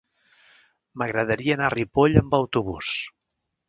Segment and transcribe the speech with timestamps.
[1.03, 2.95] M'agradaria anar a Ripoll amb autobús.